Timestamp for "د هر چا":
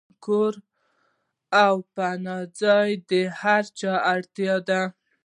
3.09-3.93